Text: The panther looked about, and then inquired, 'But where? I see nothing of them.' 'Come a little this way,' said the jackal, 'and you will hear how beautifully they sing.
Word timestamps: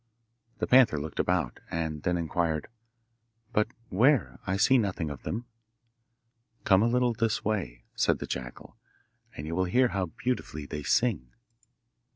The 0.57 0.65
panther 0.65 0.99
looked 0.99 1.19
about, 1.19 1.59
and 1.69 2.01
then 2.01 2.17
inquired, 2.17 2.67
'But 3.53 3.67
where? 3.89 4.39
I 4.47 4.57
see 4.57 4.79
nothing 4.79 5.11
of 5.11 5.21
them.' 5.21 5.45
'Come 6.63 6.81
a 6.81 6.87
little 6.87 7.13
this 7.13 7.45
way,' 7.45 7.83
said 7.93 8.17
the 8.17 8.25
jackal, 8.25 8.77
'and 9.37 9.45
you 9.45 9.53
will 9.53 9.65
hear 9.65 9.89
how 9.89 10.07
beautifully 10.07 10.65
they 10.65 10.81
sing. 10.81 11.29